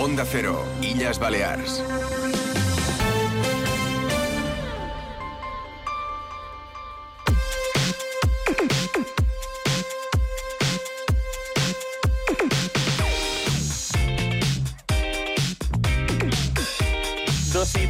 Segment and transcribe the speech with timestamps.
[0.00, 1.82] Onda Cero, Illas Balears.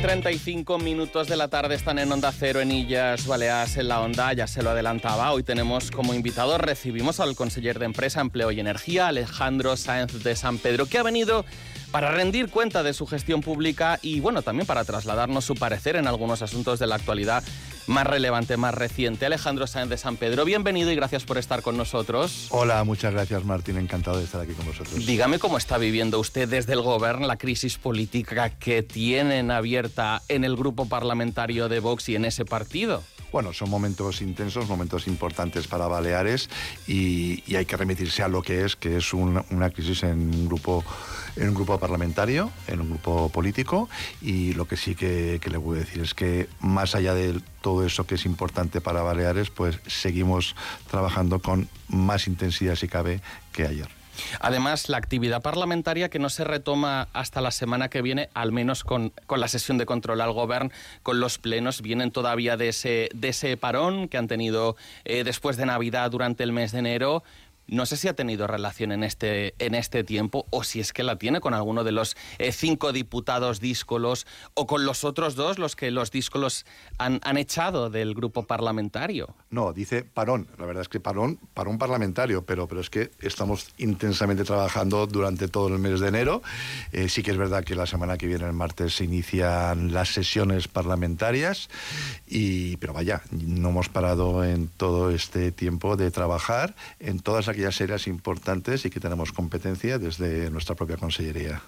[0.09, 4.33] 35 minutos de la tarde están en Onda Cero en Illas Baleares en la Onda,
[4.33, 5.33] ya se lo adelantaba.
[5.33, 10.35] Hoy tenemos como invitado, recibimos al conseller de Empresa, Empleo y Energía, Alejandro Sáenz de
[10.35, 11.45] San Pedro, que ha venido
[11.91, 16.07] para rendir cuenta de su gestión pública y bueno, también para trasladarnos su parecer en
[16.07, 17.43] algunos asuntos de la actualidad
[17.87, 19.27] más relevante, más reciente.
[19.27, 22.49] Alejandro Sáenz de San Pedro, bienvenido y gracias por estar con nosotros.
[22.51, 25.07] Hola, muchas gracias Martín, encantado de estar aquí con vosotros.
[25.07, 30.45] Dígame cómo está viviendo usted desde el gobierno la crisis política que tienen abierta en
[30.45, 33.03] el grupo parlamentario de Vox y en ese partido.
[33.33, 36.49] Bueno, son momentos intensos, momentos importantes para Baleares
[36.87, 40.85] y, hay que remitirse a lo que es, que es una crisis en un grupo
[41.39, 43.89] en un grupo parlamentario, en un grupo político
[44.21, 47.87] y lo que sí que, le voy a decir es que más allá de todo
[47.87, 50.57] eso que es importante para Baleares, pues seguimos
[50.91, 53.21] trabajando con más intensidad si cabe
[53.53, 53.98] que ayer.
[54.41, 58.85] Además, la actividad parlamentaria que no se retoma hasta la semana que viene, al menos
[58.85, 60.71] con, la sesión de control al gobierno,
[61.03, 65.57] con los plenos, vienen todavía de ese, de ese parón que han tenido eh, después
[65.57, 67.23] de Navidad durante el mes de enero.
[67.69, 71.03] No sé si ha tenido relación en este, en este tiempo o si es que
[71.03, 75.59] la tiene con alguno de los eh, cinco diputados díscolos o con los otros dos,
[75.59, 76.65] los que los díscolos
[76.97, 79.35] han, han, echado del grupo parlamentario.
[79.51, 80.49] No, dice parón.
[80.57, 85.47] La verdad es que parón, parón parlamentario, pero, pero es que estamos intensamente trabajando durante
[85.47, 86.43] todo el mes de enero.
[86.93, 90.09] Eh, sí que es verdad que la semana que viene, el martes, se inician las
[90.09, 91.69] sesiones parlamentarias,
[92.27, 97.58] y, pero vaya, no hemos parado en todo este tiempo de trabajar en todas aquellas
[97.59, 101.61] aquellas áreas importantes y que tenemos competencia desde nuestra propia consellería.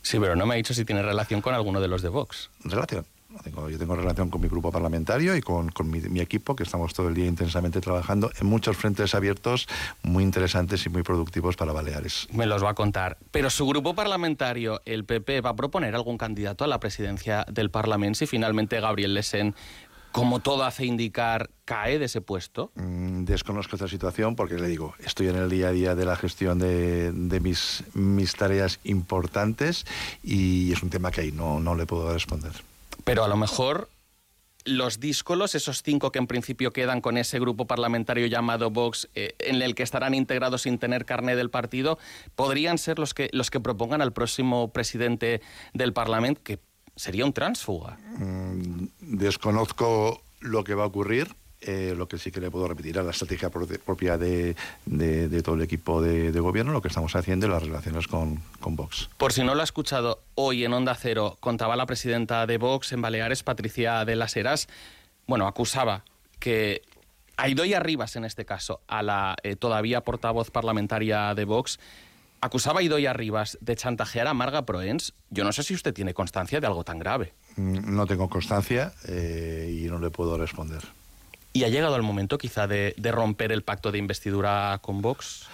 [0.00, 2.48] Sí, pero no me ha dicho si tiene relación con alguno de los de Vox.
[2.64, 3.04] Relación.
[3.44, 7.14] yo tengo relación con mi grupo parlamentario y con, mi, equipo, que estamos todo el
[7.14, 9.66] día intensamente trabajando en muchos frentes abiertos
[10.02, 12.28] muy interesantes y muy productivos para Baleares.
[12.32, 13.18] Me los va a contar.
[13.32, 17.70] Pero su grupo parlamentario, el PP, va a proponer algún candidato a la presidencia del
[17.70, 19.56] Parlamento si finalmente Gabriel Lesen
[20.12, 22.70] como todo hace indicar, cae de ese puesto?
[22.74, 26.16] Mm, desconozco esta situación porque le digo, estoy en el día a día de la
[26.16, 29.86] gestión de, mis, mis tareas importantes
[30.22, 32.52] y es un tema que ahí no, no le puedo responder.
[33.04, 33.88] Pero a lo mejor
[34.64, 39.34] los díscolos, esos cinco que en principio quedan con ese grupo parlamentario llamado Vox, eh,
[39.38, 41.98] en el que estarán integrados sin tener carne del partido,
[42.36, 45.40] podrían ser los que, los que propongan al próximo presidente
[45.74, 46.58] del Parlamento, que
[47.02, 47.98] sería un transfuga.
[48.16, 51.34] Mm, desconozco lo que va a ocurrir.
[51.64, 54.56] Eh, lo que sí que le puedo repetir es la estrategia propia de,
[55.44, 59.08] todo el equipo de, gobierno, lo que estamos haciendo y las relaciones con, con, Vox.
[59.16, 62.92] Por si no lo ha escuchado, hoy en Onda Cero contaba la presidenta de Vox
[62.92, 64.68] en Baleares, Patricia de las Heras,
[65.28, 66.04] bueno, acusaba
[66.40, 66.82] que
[67.36, 71.78] a Idoia Rivas, en este caso, a la eh, todavía portavoz parlamentaria de Vox,
[72.42, 75.14] acusaba a Idoia Rivas de chantajear a Marga Proens.
[75.30, 77.32] Yo no sé si usted tiene constancia de algo tan grave.
[77.56, 80.82] Mm, no tengo constancia eh, y no le puedo responder.
[81.54, 85.46] ¿Y ha llegado el momento quizá de, de romper el pacto de investidura con Vox?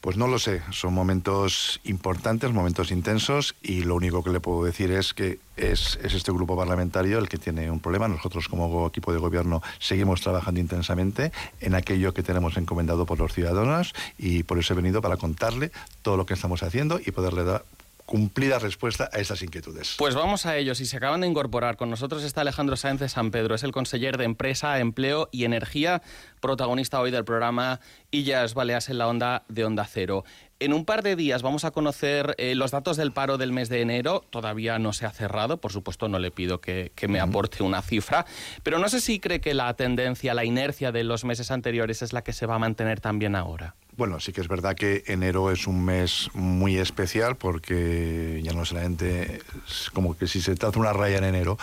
[0.00, 4.64] Pues no lo sé, son momentos importantes, momentos intensos y lo único que le puedo
[4.64, 8.06] decir es que es, este grupo parlamentario el que tiene un problema.
[8.08, 13.32] Nosotros como equipo de gobierno seguimos trabajando intensamente en aquello que tenemos encomendado por los
[13.32, 17.44] ciudadanos y por eso he venido para contarle todo lo que estamos haciendo y poderle
[17.44, 17.64] dar
[18.06, 19.96] cumplida respuesta a estas inquietudes.
[19.98, 20.80] Pues vamos a ellos.
[20.80, 21.76] Y se acaban de incorporar.
[21.76, 23.54] Con nosotros está Alejandro Sáenz de San Pedro.
[23.54, 26.02] Es el conseller de Empresa, Empleo y Energía,
[26.40, 27.80] protagonista hoy del programa
[28.10, 30.24] Illas Baleas en la Onda de Onda Cero.
[30.58, 33.68] En un par de días vamos a conocer eh, los datos del paro del mes
[33.68, 34.24] de enero.
[34.30, 37.82] Todavía no se ha cerrado, por supuesto no le pido que, que, me aporte una
[37.82, 38.24] cifra,
[38.62, 42.14] pero no sé si cree que la tendencia, la inercia de los meses anteriores es
[42.14, 43.74] la que se va a mantener también ahora.
[43.96, 48.66] Bueno, sí que es verdad que enero es un mes muy especial porque ya no
[48.66, 51.56] solamente es como que si se trata una raya en enero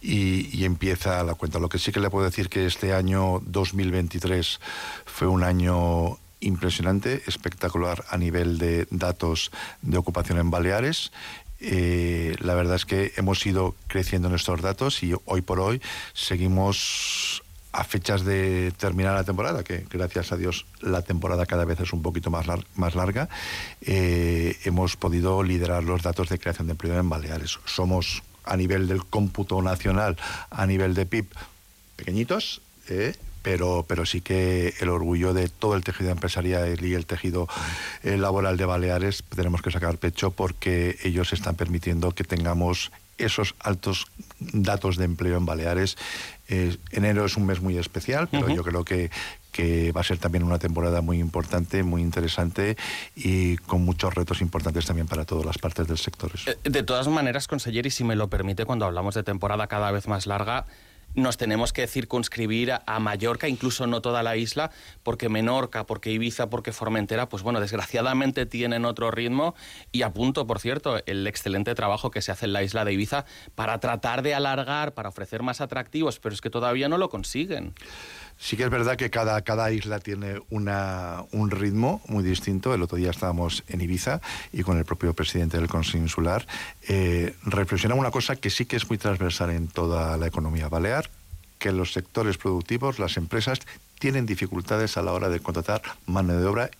[0.00, 1.58] y, empieza la cuenta.
[1.58, 4.60] Lo que sí que le puedo decir que este año 2023
[5.06, 9.50] fue un año impresionante, espectacular a nivel de datos
[9.80, 11.10] de ocupación en Baleares.
[11.58, 15.82] Eh, la verdad es que hemos ido creciendo en estos datos y hoy por hoy
[16.12, 17.41] seguimos
[17.72, 21.92] a fechas de terminar la temporada, que gracias a Dios la temporada cada vez es
[21.92, 22.46] un poquito más,
[22.76, 23.28] más larga,
[23.80, 27.58] eh, hemos podido liderar los datos de creación de empleo en Baleares.
[27.64, 30.16] Somos a nivel del cómputo nacional,
[30.50, 31.26] a nivel de PIB,
[31.96, 37.06] pequeñitos, eh, pero, pero sí que el orgullo de todo el tejido empresarial y el
[37.06, 37.48] tejido
[38.02, 43.54] eh, laboral de Baleares tenemos que sacar pecho porque ellos están permitiendo que tengamos esos
[43.60, 44.06] altos
[44.38, 45.96] datos de empleo en Baleares.
[46.48, 49.10] Eh, enero es un mes muy especial, pero yo creo que,
[49.52, 52.76] que va a ser también una temporada muy importante, muy interesante
[53.14, 56.32] y con muchos retos importantes también para todas las partes del sector.
[56.46, 59.90] Eh, de todas maneras, conseller, y si me lo permite, cuando hablamos de temporada cada
[59.92, 60.66] vez más larga,
[61.14, 64.70] nos tenemos que circunscribir a, Mallorca, incluso no toda la isla,
[65.02, 69.54] porque Menorca, porque Ibiza, porque Formentera, pues bueno, desgraciadamente tienen otro ritmo
[69.90, 73.24] y apunto, por cierto, el excelente trabajo que se hace en la isla de Ibiza
[73.54, 77.74] para tratar de alargar, para ofrecer más atractivos, pero es que todavía no lo consiguen.
[78.38, 82.74] Sí que es verdad que cada, cada isla tiene una, un ritmo muy distinto.
[82.74, 84.20] El otro día estábamos en Ibiza
[84.52, 86.46] y con el propio presidente del Consejo Insular
[86.88, 91.08] eh, reflexionamos una cosa que sí que es muy transversal en toda la economía balear,
[91.58, 93.60] que los sectores productivos, las empresas,
[93.98, 96.70] tienen dificultades a la hora de contratar mano de obra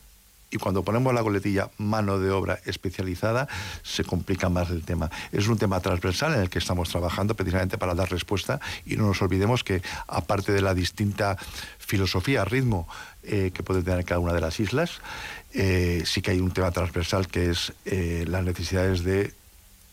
[0.52, 3.48] y cuando ponemos la coletilla mano de obra especializada,
[3.82, 5.10] se complica más el tema.
[5.32, 9.06] Es un tema transversal en el que estamos trabajando precisamente para dar respuesta y no
[9.06, 11.38] nos olvidemos que aparte de la distinta
[11.78, 12.86] filosofía, ritmo
[13.22, 15.00] eh, que puede tener cada una de las islas,
[15.54, 19.32] eh, sí que hay un tema transversal que es eh, las necesidades de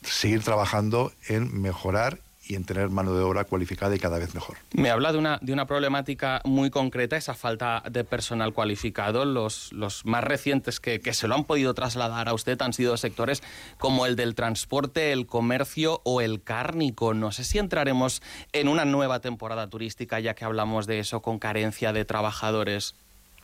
[0.03, 2.19] seguir trabajando en mejorar
[2.50, 4.57] y en tener mano de obra cualificada y cada vez mejor.
[4.74, 9.24] Me habla de una, de una problemática muy concreta, esa falta de personal cualificado.
[9.24, 12.98] Los, los más recientes que, que se lo han podido trasladar a usted han sido
[12.98, 13.44] sectores
[13.78, 17.13] como el del transporte, el comercio o el cárnico.
[17.13, 21.38] No sé si entraremos en una nueva temporada turística, ya que hablamos de eso, con
[21.38, 22.96] carencia de trabajadores.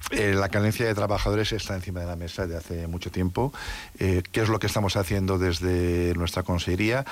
[0.10, 3.54] Eh, la carencia de trabajadores está encima de la mesa desde hace mucho tiempo.
[4.00, 7.06] Eh, ¿Qué es lo que estamos haciendo desde nuestra consejería?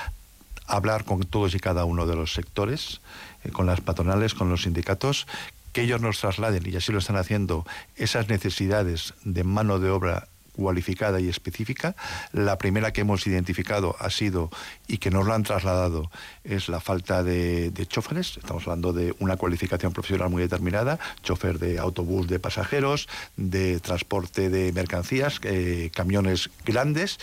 [0.66, 3.00] Hablar con todos y cada uno de los sectores,
[3.44, 5.26] eh, con las patronales, con los sindicatos,
[5.72, 7.66] que ellos nos trasladen, y así lo están haciendo,
[7.96, 11.96] esas necesidades de mano de obra cualificada y específica.
[12.32, 14.50] La primera que hemos identificado ha sido,
[14.86, 16.10] y que nos lo han trasladado,
[16.44, 18.36] es la falta de, choferes.
[18.36, 24.48] Estamos hablando de una cualificación profesional muy determinada, chofer de autobús de pasajeros, de transporte
[24.48, 27.18] de mercancías, eh, camiones grandes.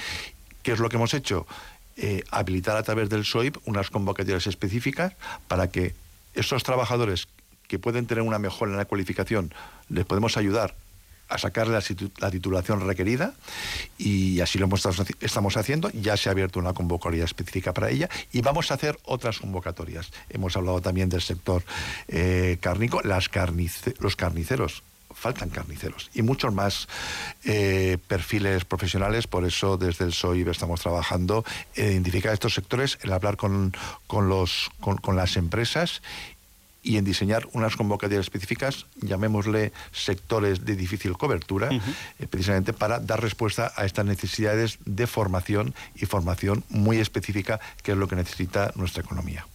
[0.61, 1.47] ¿Qué es lo que hemos hecho?
[2.03, 5.13] Eh, habilitar a través del SOIP unas convocatorias específicas
[5.47, 5.93] para que
[6.33, 7.27] esos trabajadores
[7.67, 9.53] que pueden tener una mejora en la cualificación
[9.87, 10.73] les podemos ayudar
[11.29, 11.79] a sacar la,
[12.31, 13.35] titulación requerida
[13.99, 14.67] y así lo
[15.21, 15.91] estamos haciendo.
[15.91, 20.11] Ya se ha abierto una convocatoria específica para ella y vamos a hacer otras convocatorias.
[20.31, 21.63] Hemos hablado también del sector
[22.07, 23.29] eh, cárnico, las
[23.99, 24.81] los carniceros
[25.21, 26.87] faltan carniceros y muchos más
[27.45, 29.27] eh, perfiles profesionales.
[29.27, 31.45] Por eso desde el SOIB estamos trabajando
[31.75, 33.73] en identificar estos sectores, en hablar con,
[34.07, 36.01] con, los, con, las empresas
[36.81, 43.21] y en diseñar unas convocatorias específicas, llamémosle sectores de difícil cobertura, eh, precisamente para dar
[43.21, 48.71] respuesta a estas necesidades de formación y formación muy específica, que es lo que necesita
[48.75, 49.45] nuestra economía.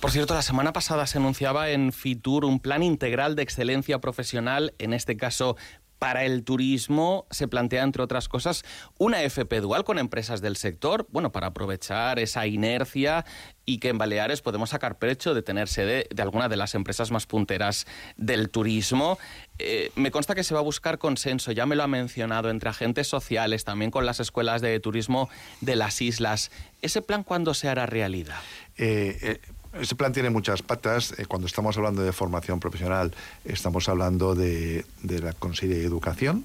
[0.00, 4.74] Por cierto, la semana pasada se anunciaba en Fitur un plan integral de excelencia profesional,
[4.78, 5.56] en este caso
[6.02, 8.64] para el turismo se plantea, entre otras cosas,
[8.98, 13.24] una FP dual con empresas del sector, bueno, para aprovechar esa inercia
[13.64, 17.12] y que en Baleares podemos sacar pecho de tener sede de alguna de las empresas
[17.12, 19.16] más punteras del turismo.
[19.60, 22.70] Eh, me consta que se va a buscar consenso, ya me lo ha mencionado, entre
[22.70, 26.50] agentes sociales, también con las escuelas de turismo de las islas.
[26.80, 28.40] ¿Ese plan cuándo se hará realidad?
[28.76, 29.40] Eh, eh,
[29.80, 31.14] ese plan tiene muchas patas.
[31.18, 33.14] Eh, cuando estamos hablando de formación profesional,
[33.44, 36.44] estamos hablando de, la Consejería de Educación.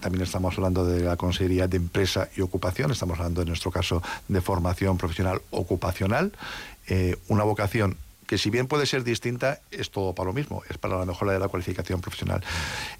[0.00, 2.92] También estamos hablando de la Consejería de Empresa y Ocupación.
[2.92, 6.32] Estamos hablando, en nuestro caso, de formación profesional ocupacional.
[6.86, 7.96] Eh, una vocación
[8.30, 11.32] que si bien puede ser distinta, es todo para lo mismo, es para la mejora
[11.32, 12.44] de la cualificación profesional.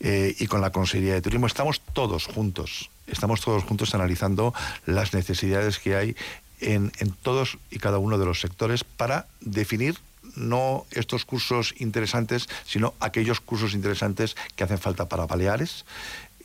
[0.00, 4.52] Eh, y con la Consejería de Turismo estamos todos juntos, estamos todos juntos analizando
[4.86, 6.16] las necesidades que hay
[6.60, 9.98] en, todos y cada uno de los sectores para definir
[10.36, 15.84] no estos cursos interesantes, sino aquellos cursos interesantes que hacen falta para Baleares,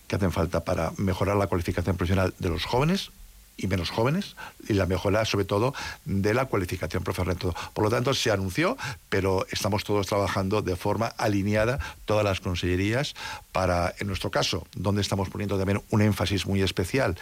[0.08, 3.12] que hacen falta para mejorar la cualificación profesional de los jóvenes
[3.58, 4.36] y menos jóvenes
[4.68, 7.38] y la mejora sobre todo de la cualificación profesional.
[7.74, 8.78] Por lo tanto, se anunció,
[9.10, 13.16] pero estamos todos trabajando de forma alineada, todas las consellerías,
[13.52, 17.18] para, en nuestro caso, donde estamos poniendo también un énfasis muy especial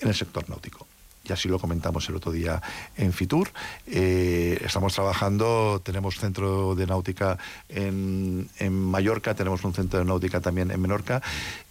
[0.00, 0.86] en el sector náutico
[1.28, 2.62] y así lo comentamos el otro día
[2.96, 3.50] en Fitur.
[3.86, 10.70] Eh, estamos trabajando, tenemos centro de náutica en, Mallorca, tenemos un centro de náutica también
[10.70, 11.22] en Menorca.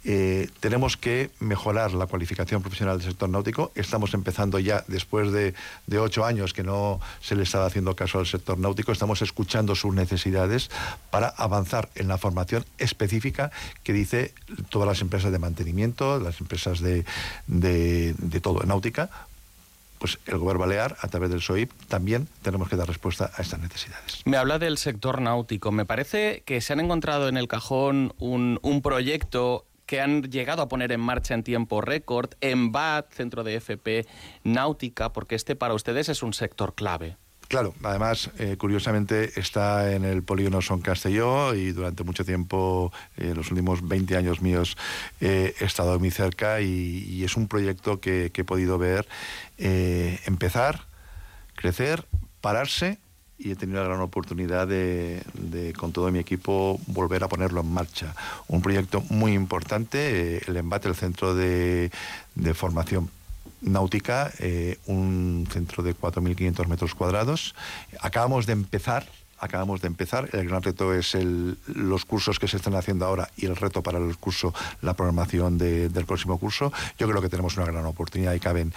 [0.03, 3.71] Eh, tenemos que mejorar la cualificación profesional del sector náutico.
[3.75, 5.53] Estamos empezando ya, después de,
[5.85, 9.75] de ocho años que no se le estaba haciendo caso al sector náutico, estamos escuchando
[9.75, 10.69] sus necesidades
[11.11, 13.51] para avanzar en la formación específica
[13.83, 14.33] que dice
[14.69, 17.03] todas las empresas de mantenimiento, las empresas de,
[17.47, 19.09] de, de todo, náutica,
[19.99, 23.59] pues el gobierno balear, a través del SOIP, también tenemos que dar respuesta a estas
[23.59, 24.21] necesidades.
[24.25, 25.71] Me habla del sector náutico.
[25.71, 30.67] Me parece que se han encontrado en el cajón un, proyecto que han llegado a
[30.67, 34.05] poner en marcha en tiempo récord, en BAT, Centro de FP
[34.43, 37.17] Náutica, porque este para ustedes es un sector clave.
[37.47, 43.31] Claro, además, eh, curiosamente, está en el polígono Son Castelló y durante mucho tiempo, en
[43.31, 44.75] eh, los últimos 20 años míos,
[45.21, 49.07] he estado muy cerca y, es un proyecto que, he podido ver
[49.57, 50.87] eh, empezar,
[51.55, 52.05] crecer,
[52.41, 52.99] pararse
[53.37, 55.23] y he tenido la gran oportunidad de,
[55.77, 58.13] con todo mi equipo, volver a ponerlo en marcha.
[58.47, 61.89] Un proyecto muy importante, el embate, el centro de
[62.53, 63.09] formación
[63.61, 67.55] náutica, eh, un centro de 4.500 metros cuadrados.
[68.01, 69.07] Acabamos de empezar
[69.39, 70.29] acabamos de empezar.
[70.33, 71.15] El gran reto es
[71.67, 75.57] los cursos que se están haciendo ahora y el reto para el curso, la programación
[75.57, 76.71] del próximo curso.
[76.97, 78.73] Yo creo que tenemos una gran oportunidad y caben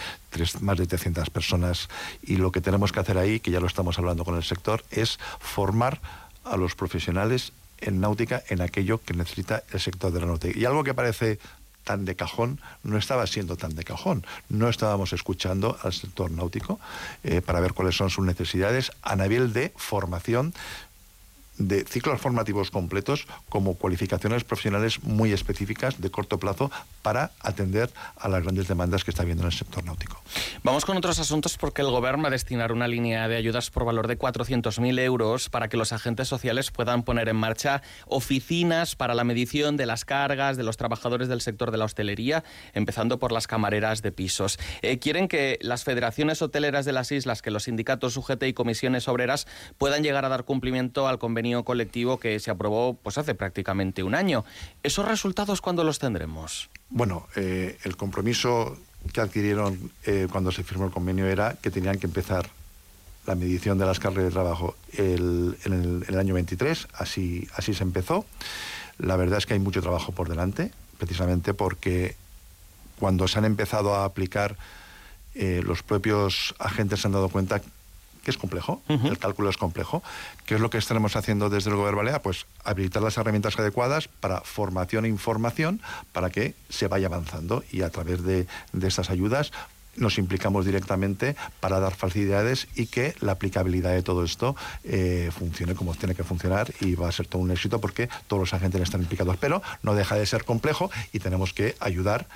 [0.60, 1.88] más de 300 personas
[2.22, 4.84] y lo que tenemos que hacer ahí, que ya lo estamos hablando con el sector,
[4.90, 6.00] es formar
[6.44, 10.58] a los profesionales en náutica en aquello que necesita el sector de la náutica.
[10.58, 11.38] Y algo que parece
[11.84, 14.26] tan de cajón, no estaba siendo tan de cajón.
[14.48, 16.78] No estábamos escuchando al sector náutico
[17.24, 20.54] eh, para ver cuáles son sus necesidades a nivel de formación
[21.60, 26.70] de ciclos formativos completos como cualificaciones profesionales muy específicas de corto plazo
[27.02, 30.20] para atender a las grandes demandas que está habiendo en el sector náutico.
[30.64, 34.08] Vamos con otros asuntos porque el Gobierno va a una línea de ayudas por valor
[34.08, 39.24] de 400.000 euros para que los agentes sociales puedan poner en marcha oficinas para la
[39.24, 43.46] medición de las cargas de los trabajadores del sector de la hostelería, empezando por las
[43.46, 44.58] camareras de pisos.
[44.82, 49.08] Eh, quieren que las federaciones hoteleras de las islas, que los sindicatos UGT y comisiones
[49.08, 54.02] obreras puedan llegar a dar cumplimiento al convenio colectivo que se aprobó pues hace prácticamente
[54.02, 54.44] un año.
[54.82, 56.70] ¿Esos resultados cuándo los tendremos?
[56.88, 58.78] Bueno, eh, el compromiso
[59.12, 62.50] que adquirieron eh, cuando se firmó el convenio era que tenían que empezar
[63.26, 68.24] la medición de las cargas de trabajo en, el, año 23, así, así se empezó.
[68.98, 72.16] La verdad es que hay mucho trabajo por delante, precisamente porque
[72.98, 74.56] cuando se han empezado a aplicar,
[75.34, 77.62] eh, los propios agentes se han dado cuenta
[78.22, 80.02] que es complejo, el cálculo es complejo.
[80.46, 82.22] ¿Qué es lo que estaremos haciendo desde el Gobierno Balear?
[82.22, 85.80] Pues habilitar las herramientas adecuadas para formación e información
[86.12, 89.52] para que se vaya avanzando y a través de, de estas ayudas
[89.96, 95.74] nos implicamos directamente para dar facilidades y que la aplicabilidad de todo esto eh, funcione
[95.74, 98.80] como tiene que funcionar y va a ser todo un éxito porque todos los agentes
[98.80, 99.36] están implicados.
[99.38, 102.26] Pero no deja de ser complejo y tenemos que ayudar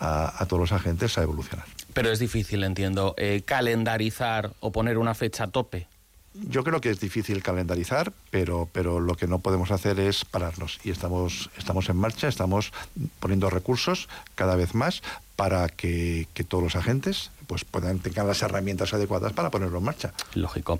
[0.00, 1.66] a, todos los agentes a evolucionar.
[1.94, 5.86] Pero es difícil, entiendo, eh, calendarizar o poner una fecha a tope.
[6.34, 10.80] Yo creo que es difícil calendarizar, pero, pero lo que no podemos hacer es pararnos.
[10.82, 12.72] Y estamos, estamos en marcha, estamos
[13.20, 15.00] poniendo recursos cada vez más
[15.36, 20.14] para que, todos los agentes pues puedan tengan las herramientas adecuadas para ponerlo en marcha.
[20.34, 20.78] Lógico.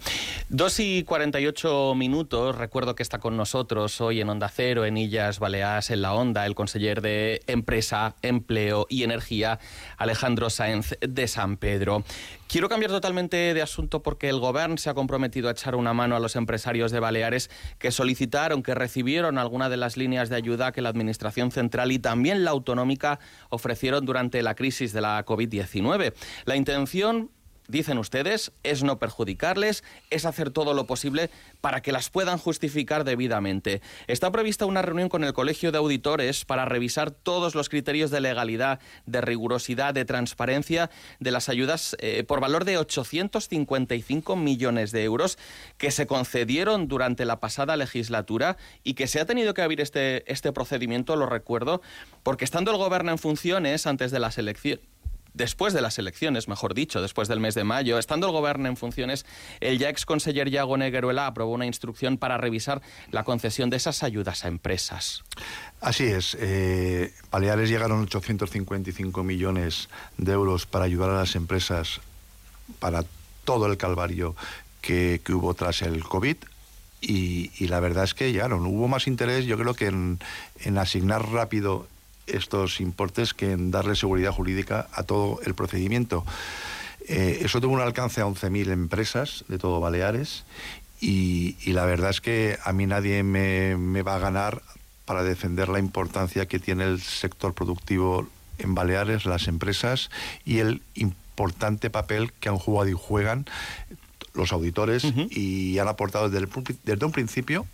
[0.49, 2.56] Dos y 48 minutos.
[2.56, 6.46] Recuerdo que está con nosotros hoy en Onda Cero, en Illas Baleares, en la Onda,
[6.46, 9.58] el conseller de Empresa, Empleo y Energía,
[9.99, 12.02] Alejandro Sáenz de San Pedro.
[12.46, 16.14] Quiero cambiar totalmente de asunto porque el Gobierno se ha comprometido a echar una mano
[16.14, 20.70] a los empresarios de Baleares que solicitaron, que recibieron alguna de las líneas de ayuda
[20.70, 23.18] que la Administración Central y también la autonómica
[23.49, 26.13] ofrecieron durante la crisis de la COVID-19.
[26.45, 27.31] La intención
[27.68, 31.30] dicen ustedes, es no perjudicarles, es hacer todo lo posible
[31.61, 33.80] para que las puedan justificar debidamente.
[34.06, 38.21] Está prevista una reunión con el Colegio de Auditores para revisar todos los criterios de
[38.21, 40.90] legalidad, de rigurosidad, de transparencia
[41.21, 45.38] de las ayudas eh, por valor de 855 millones de euros
[45.78, 50.30] que se concedieron durante la pasada legislatura y que se ha tenido que abrir este,
[50.30, 51.80] este procedimiento, lo recuerdo,
[52.23, 54.94] porque estando el gobierno en funciones antes de las elecciones,
[55.35, 58.76] después de las elecciones, mejor dicho, después del mes de mayo, estando el gobierno en
[58.76, 59.26] funciones,
[59.61, 64.03] el ya ex conseller Yago Negueruela aprobó una instrucción para revisar la concesión de esas
[64.03, 65.25] ayudas a empresas.
[65.81, 66.37] Así es.
[66.41, 67.12] Eh,
[67.67, 72.00] llegaron 855 millones de euros para ayudar a las empresas
[72.79, 73.05] para
[73.45, 74.37] todo el calvario
[74.81, 76.37] que, hubo tras el COVID.
[77.00, 78.64] Y, la verdad es que llegaron.
[78.64, 81.87] Hubo más interés, yo creo que en asignar rápido
[82.26, 86.25] estos importes que en darle seguridad jurídica a todo el procedimiento.
[87.07, 90.45] Eh, eso tuvo un alcance a 11.000 empresas de todo Baleares
[91.00, 94.62] y, la verdad es que a mí nadie me, me va a ganar
[95.04, 98.26] para defender la importancia que tiene el sector productivo
[98.59, 100.11] en Baleares, las empresas
[100.45, 103.45] y el importante papel que han jugado y juegan
[104.35, 106.49] los auditores y han aportado desde,
[106.85, 107.66] desde un principio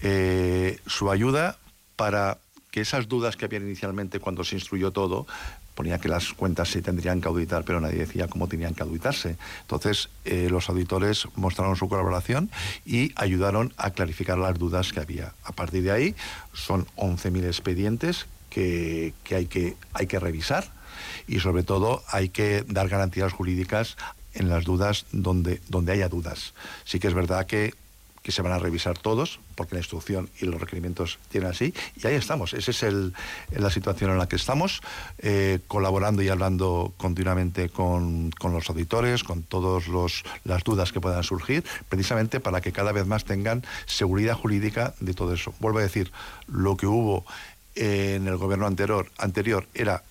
[0.00, 1.58] eh, su ayuda
[1.96, 2.38] para
[2.70, 5.26] que esas dudas que habían inicialmente cuando se instruyó todo,
[5.74, 9.36] ponía que las cuentas se tendrían que auditar, pero nadie decía cómo tenían que auditarse.
[9.62, 12.50] Entonces, eh, los auditores mostraron su colaboración
[12.84, 15.32] y ayudaron a clarificar las dudas que había.
[15.44, 16.14] A partir de ahí,
[16.52, 20.70] son 11.000 expedientes que, hay que hay que revisar
[21.26, 23.96] y, sobre todo, hay que dar garantías jurídicas
[24.34, 26.54] en las dudas donde, donde haya dudas.
[26.84, 27.74] Sí que es verdad que
[28.22, 32.06] que se van a revisar todos, porque la instrucción y los requerimientos tienen así, y
[32.06, 32.52] ahí estamos.
[32.52, 33.14] Esa es el,
[33.50, 34.82] la situación en la que estamos,
[35.18, 39.84] eh, colaborando y hablando continuamente con, con los auditores, con todas
[40.44, 45.14] las dudas que puedan surgir, precisamente para que cada vez más tengan seguridad jurídica de
[45.14, 45.54] todo eso.
[45.60, 46.12] Vuelvo a decir,
[46.46, 47.24] lo que hubo
[47.74, 50.02] en el gobierno anterior, anterior era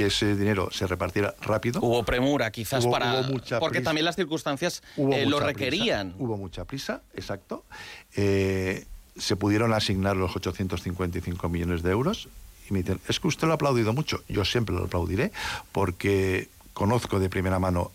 [0.00, 1.78] que ese dinero se repartiera rápido.
[1.82, 3.22] Hubo premura, quizás para.
[3.58, 6.14] porque también las circunstancias eh, lo requerían.
[6.18, 7.64] Hubo mucha prisa, exacto.
[8.16, 8.86] Eh,
[9.18, 12.30] se pudieron asignar los 855 millones de euros.
[12.70, 14.24] Y me dicen, es que usted lo ha aplaudido mucho.
[14.26, 15.32] Yo siempre lo aplaudiré,
[15.70, 17.90] porque conozco de primera mano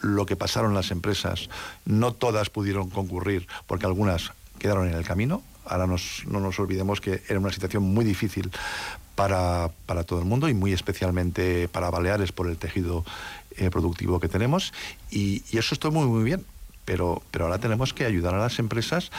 [0.00, 1.50] lo que pasaron las empresas.
[1.84, 5.42] No todas pudieron concurrir, porque algunas quedaron en el camino.
[5.66, 8.50] Ahora no nos olvidemos que era una situación muy difícil
[9.16, 13.04] para, para todo el mundo y muy especialmente para Baleares por el tejido
[13.56, 14.72] eh, productivo que tenemos.
[15.10, 16.44] Y, y, eso está muy, muy bien.
[16.84, 19.10] Pero, pero ahora tenemos que ayudar a las empresas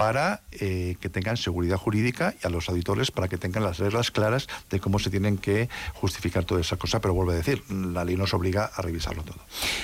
[0.00, 4.10] para eh, que tengan seguridad jurídica y a los auditores para que tengan las reglas
[4.10, 7.02] claras de cómo se tienen que justificar toda esa cosa.
[7.02, 9.36] Pero vuelvo a decir, la ley nos obliga a revisarlo todo.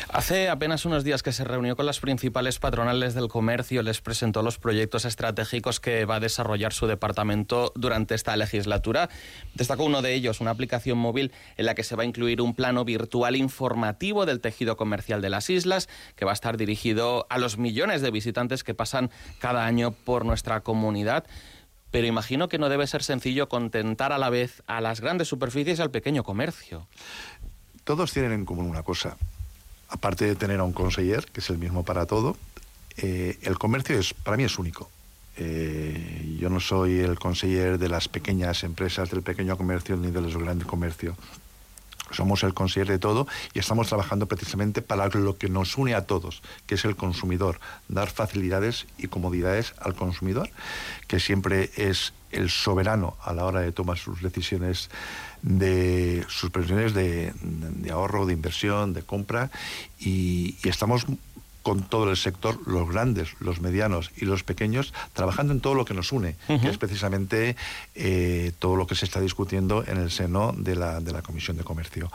[0.08, 4.40] Hace apenas unos días que se reunió con las principales patronales del comercio, les presentó
[4.42, 9.10] los proyectos estratégicos que va a desarrollar su departamento durante esta legislatura.
[9.52, 12.54] Destacó uno de ellos, una aplicación móvil en la que se va a incluir un
[12.54, 17.36] plano virtual informativo del tejido comercial de las islas, que va a estar dirigido a
[17.36, 21.26] los millones de visitantes que pasan cada año por nuestra comunidad,
[21.90, 25.78] pero imagino que no debe ser sencillo contentar a la vez a las grandes superficies
[25.78, 26.86] y al pequeño comercio.
[27.84, 29.18] Todos tienen en común una cosa.
[29.88, 32.36] Aparte de tener a un conseller, que es el mismo para todo,
[32.96, 34.88] eh, el comercio es, para mí es único.
[35.36, 40.22] Eh, yo no soy el conseller de las pequeñas empresas, del pequeño comercio ni de
[40.22, 41.14] los grandes comercios
[42.10, 46.06] somos el consejero de todo y estamos trabajando precisamente para lo que nos une a
[46.06, 50.50] todos, que es el consumidor, dar facilidades y comodidades al consumidor,
[51.06, 54.90] que siempre es el soberano a la hora de tomar sus decisiones
[55.42, 57.32] de sus previsiones de,
[57.90, 59.50] ahorro, de inversión, de compra
[59.98, 61.06] y estamos
[61.66, 65.84] con todo el sector, los grandes, los medianos y los pequeños, trabajando en todo lo
[65.84, 67.56] que nos une, que es precisamente
[67.96, 71.56] eh, todo lo que se está discutiendo en el seno de la, de la Comisión
[71.56, 72.08] de Comercio.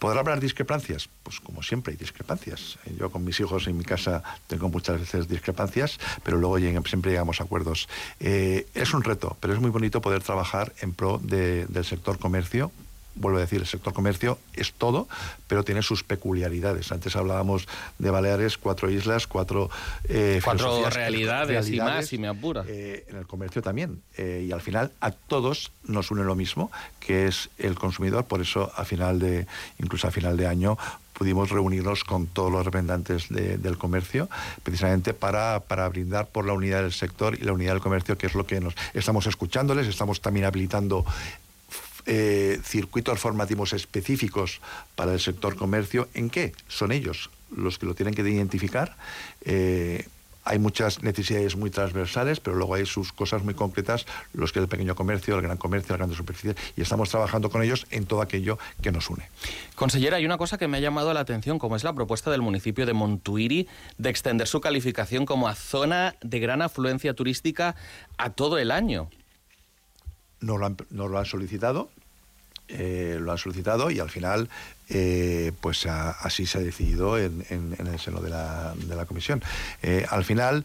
[0.00, 1.08] ¿Podrá haber discrepancias?
[1.22, 2.80] Pues como siempre hay discrepancias.
[2.98, 7.40] Yo con mis hijos en mi casa tengo muchas veces discrepancias, pero luego siempre llegamos
[7.40, 7.88] a acuerdos.
[8.18, 12.72] Eh, es un reto, pero es muy bonito poder trabajar en pro del sector comercio
[13.14, 15.08] vuelvo a decir, el sector comercio es todo,
[15.48, 16.92] pero tiene sus peculiaridades.
[16.92, 19.70] Antes hablábamos de Baleares, cuatro islas, cuatro...
[20.08, 22.64] Eh, cuatro realidades, y más, y me apura.
[22.66, 24.02] Eh, en el comercio también.
[24.16, 26.70] Eh, y al final a todos nos une lo mismo,
[27.00, 28.24] que es el consumidor.
[28.24, 29.46] Por eso, a final de,
[29.78, 30.78] incluso a final de año,
[31.12, 34.28] pudimos reunirnos con todos los representantes del comercio,
[34.64, 38.26] precisamente para, para, brindar por la unidad del sector y la unidad del comercio, que
[38.26, 41.04] es lo que nos estamos escuchándoles, estamos también habilitando
[42.06, 44.60] eh, circuitos formativos específicos
[44.96, 46.52] para el sector comercio, ¿en qué?
[46.68, 48.96] Son ellos los que lo tienen que identificar.
[49.44, 50.06] Eh,
[50.44, 54.68] hay muchas necesidades muy transversales, pero luego hay sus cosas muy concretas, los que el
[54.68, 58.22] pequeño comercio, el gran comercio, las grandes superficies, y estamos trabajando con ellos en todo
[58.22, 59.28] aquello que nos une.
[59.76, 62.42] Consellera, hay una cosa que me ha llamado la atención, como es la propuesta del
[62.42, 67.76] municipio de Montuiri de extender su calificación como a zona de gran afluencia turística
[68.18, 69.08] a todo el año
[70.42, 71.88] no lo han, lo han solicitado,
[72.68, 74.48] eh, lo han solicitado y al final
[74.88, 79.42] eh, pues así se ha decidido en, el seno de la, de la comisión.
[79.82, 80.64] Eh, al final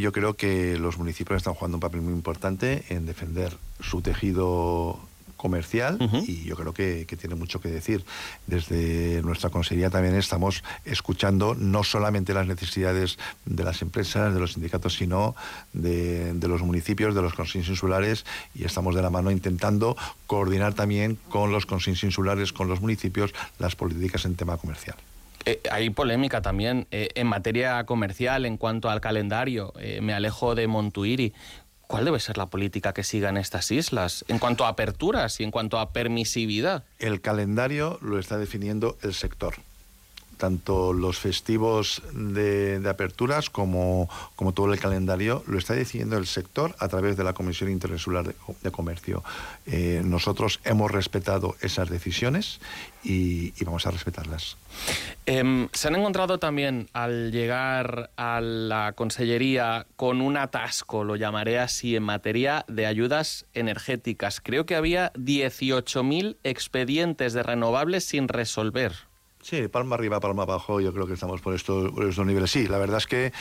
[0.00, 4.98] yo creo que los municipios están jugando un papel muy importante en defender su tejido
[5.38, 5.96] comercial
[6.26, 8.04] y yo creo que, tiene mucho que decir.
[8.46, 14.52] Desde nuestra consejería también estamos escuchando no solamente las necesidades de las empresas, de los
[14.52, 15.34] sindicatos, sino
[15.72, 19.96] de, los municipios, de los consejos insulares y estamos de la mano intentando
[20.26, 24.96] coordinar también con los consejos insulares, con los municipios, las políticas en tema comercial.
[25.44, 29.72] Eh, hay polémica también eh, en materia comercial en cuanto al calendario.
[29.78, 31.32] Eh, me alejo de Montuiri.
[31.88, 35.50] ¿Cuál debe ser la política que sigan estas islas en cuanto a aperturas y en
[35.50, 36.84] cuanto a permisividad?
[36.98, 39.54] El calendario lo está definiendo el sector
[40.38, 46.74] tanto los festivos de, aperturas como, como, todo el calendario lo está decidiendo el sector
[46.78, 48.24] a través de la Comisión Interinsular
[48.62, 49.24] de, Comercio.
[49.66, 52.60] Eh, nosotros hemos respetado esas decisiones
[53.02, 54.56] y, vamos a respetarlas.
[55.26, 61.58] Em, se han encontrado también al llegar a la Consellería con un atasco, lo llamaré
[61.58, 64.40] así, en materia de ayudas energéticas.
[64.40, 69.07] Creo que había 18.000 expedientes de renovables sin resolver.
[69.42, 72.50] Sí, palma arriba, palma abajo, yo creo que estamos por estos, estos niveles.
[72.50, 73.32] Sí, la verdad es que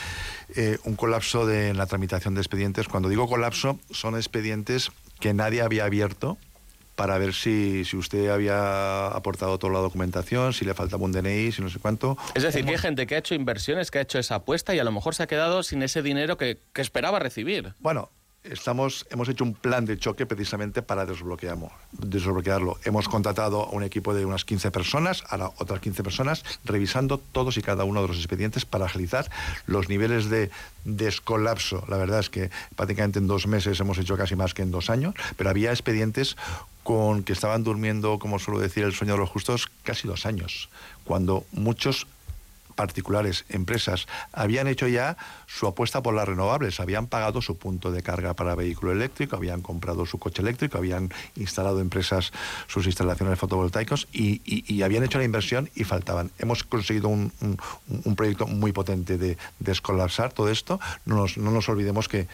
[0.56, 5.62] eh, un colapso de la tramitación de expedientes, cuando digo colapso, son expedientes que nadie
[5.62, 6.38] había abierto
[6.98, 11.52] para ver si, si usted había aportado toda la documentación, si le faltaba un DNI,
[11.52, 12.18] si no sé cuánto.
[12.34, 14.80] Es decir, que hay gente que ha hecho inversiones, que ha hecho esa apuesta y
[14.80, 17.74] a lo mejor se ha quedado sin ese dinero que, que esperaba recibir.
[17.80, 18.10] Bueno,
[18.52, 22.78] estamos, hemos hecho un plan de choque precisamente para desbloquearlo.
[22.84, 27.58] Hemos contratado a un equipo de unas 15 personas, a otras 15 personas, revisando todos
[27.58, 29.30] y cada uno de los expedientes para agilizar
[29.66, 30.50] los niveles de
[30.86, 31.84] descolapso.
[31.88, 34.90] La verdad es que prácticamente en dos meses hemos hecho casi más que en dos
[34.90, 36.36] años, pero había expedientes
[36.84, 40.70] con que estaban durmiendo, como suelo decir, el sueño de los justos, casi dos años,
[41.04, 42.08] cuando muchos
[42.78, 48.04] particulares, empresas, habían hecho ya su apuesta por las renovables, habían pagado su punto de
[48.04, 52.32] carga para vehículo eléctrico, habían comprado su coche eléctrico, habían instalado empresas
[52.68, 56.32] sus instalaciones fotovoltaicos y, habían hecho la inversión y faltaban.
[56.38, 57.34] Hemos conseguido un,
[58.16, 60.80] proyecto muy potente de descolapsar todo esto.
[61.06, 62.28] No no nos olvidemos que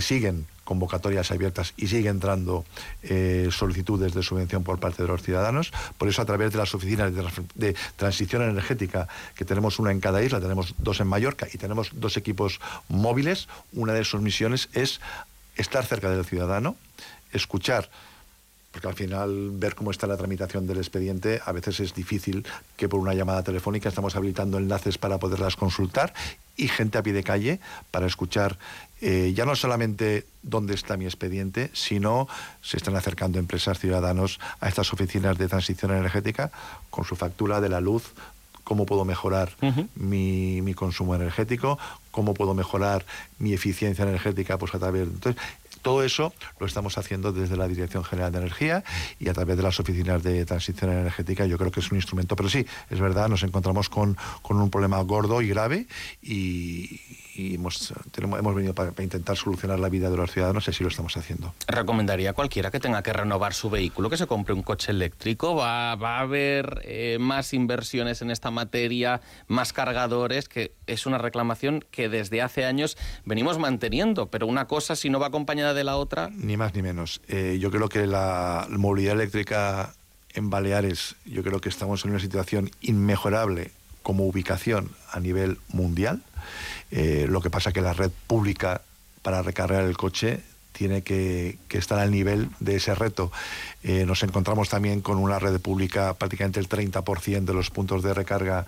[0.00, 2.66] siguen convocatorias abiertas y sigue entrando
[3.02, 5.72] eh, solicitudes de subvención por parte de los ciudadanos.
[5.96, 7.10] Por eso, a través de las oficinas
[7.54, 11.92] de, transición energética, que tenemos una en cada isla, tenemos dos en Mallorca y tenemos
[11.94, 15.00] dos equipos móviles, una de sus misiones es
[15.56, 16.76] estar cerca del ciudadano,
[17.32, 17.88] escuchar
[18.72, 22.88] porque al final ver cómo está la tramitación del expediente a veces es difícil que
[22.88, 23.88] por una llamada telefónica.
[23.88, 26.12] Estamos habilitando enlaces para poderlas consultar
[26.56, 28.58] y gente a pie de calle para escuchar
[29.00, 32.28] eh, ya no solamente dónde está mi expediente, sino
[32.62, 36.50] se están acercando empresas, ciudadanos a estas oficinas de transición energética
[36.90, 38.12] con su factura de la luz,
[38.64, 39.52] cómo puedo mejorar
[39.94, 41.78] mi, mi, consumo energético,
[42.10, 43.06] cómo puedo mejorar
[43.38, 45.40] mi eficiencia energética pues a través entonces
[45.78, 48.84] todo eso lo estamos haciendo desde la Dirección General de Energía
[49.18, 51.46] y a través de las oficinas de transición energética.
[51.46, 54.70] Yo creo que es un instrumento, pero sí, es verdad, nos encontramos con, con un
[54.70, 55.86] problema gordo y grave
[56.22, 57.00] y,
[57.36, 60.88] hemos, tenemos, hemos venido para, intentar solucionar la vida de los ciudadanos y así lo
[60.88, 61.54] estamos haciendo.
[61.66, 65.54] ¿Recomendaría a cualquiera que tenga que renovar su vehículo que se compre un coche eléctrico?
[65.54, 70.48] ¿Va, va a haber eh, más inversiones en esta materia, más cargadores?
[70.48, 75.20] Que es una reclamación que desde hace años venimos manteniendo, pero una cosa si no
[75.20, 76.30] va acompañada de la otra...
[76.34, 77.20] Ni más ni menos.
[77.28, 79.94] Eh, yo creo que la movilidad eléctrica
[80.34, 83.70] en Baleares, yo creo que estamos en una situación inmejorable
[84.02, 86.22] como ubicación a nivel mundial.
[86.90, 88.82] Eh, lo que pasa que la red pública
[89.22, 90.40] para recargar el coche
[90.72, 93.32] tiene que, estar al nivel de ese reto.
[93.82, 98.14] Eh, nos encontramos también con una red pública, prácticamente el 30% de los puntos de
[98.14, 98.64] recarga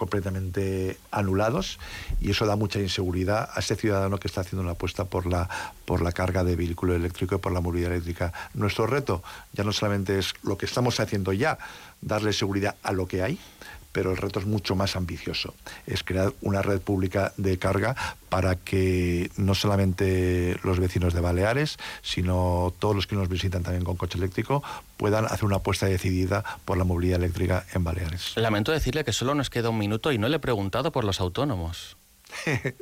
[0.00, 1.78] completamente anulados
[2.22, 5.46] y eso da mucha inseguridad a ese ciudadano que está haciendo una apuesta por la,
[5.84, 8.32] por la carga de vehículo eléctrico y por la movilidad eléctrica.
[8.54, 11.58] Nuestro reto ya no solamente es lo que estamos haciendo ya,
[12.00, 13.38] darle seguridad a lo que hay,
[13.92, 15.54] pero el reto es mucho más ambicioso.
[15.86, 17.96] Es crear una red pública de carga
[18.28, 23.84] para que no solamente los vecinos de Baleares, sino todos los que nos visitan también
[23.84, 24.62] con coche eléctrico,
[24.96, 28.32] puedan hacer una apuesta decidida por la movilidad eléctrica en Baleares.
[28.36, 31.20] Lamento decirle que solo nos queda un minuto y no le he preguntado por los
[31.20, 31.96] autónomos.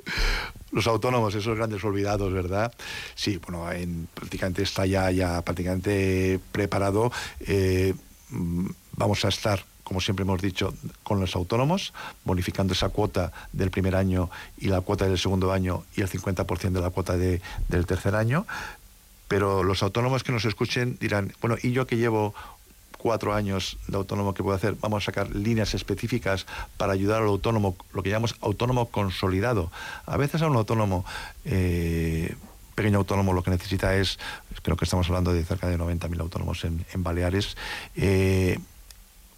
[0.72, 2.72] los autónomos, esos grandes olvidados, ¿verdad?
[3.14, 7.10] Sí, bueno, en, prácticamente está ya, ya prácticamente preparado.
[7.40, 7.94] Eh,
[8.30, 13.70] mm, vamos a estar como siempre hemos dicho, con los autónomos, bonificando esa cuota del
[13.70, 17.86] primer año y la cuota del segundo año y el 50% de la cuota del
[17.86, 18.46] tercer año.
[19.28, 22.34] Pero los autónomos que nos escuchen dirán, bueno, ¿y yo que llevo
[22.98, 24.74] cuatro años de autónomo que puedo hacer?
[24.78, 26.44] Vamos a sacar líneas específicas
[26.76, 29.72] para ayudar al autónomo, lo que llamamos autónomo consolidado.
[30.04, 31.06] A veces a un autónomo...
[31.46, 32.36] Eh,
[32.74, 34.20] pequeño autónomo lo que necesita es,
[34.62, 37.56] creo que estamos hablando de cerca de 90.000 autónomos en, Baleares,
[37.96, 38.60] eh,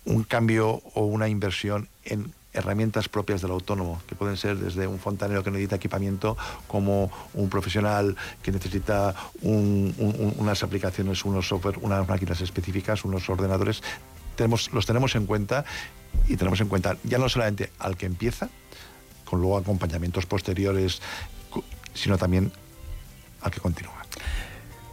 [0.04, 4.98] un cambio o una inversión en herramientas propias del autónomo, que pueden ser desde un
[4.98, 6.36] fontanero que necesita equipamiento,
[6.66, 13.82] como un profesional que necesita unas aplicaciones, unos software, unas máquinas específicas, unos ordenadores.
[14.36, 15.64] Tenemos, los tenemos en cuenta
[16.26, 18.48] y tenemos en cuenta ya no solamente al que empieza,
[19.24, 21.00] con luego acompañamientos posteriores,
[21.94, 22.50] sino también
[23.42, 23.94] al que continúa.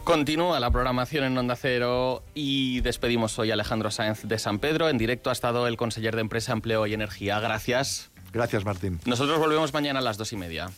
[0.08, 4.88] Continúa la programación en Onda Cero y despedimos hoy a Alejandro Sáenz de San Pedro.
[4.88, 7.38] En directo ha estado el conseller de Empresa, Empleo y Energía.
[7.40, 8.10] Gracias.
[8.32, 9.00] Gracias, Martín.
[9.04, 10.70] Nosotros volvemos mañana a las dos y media.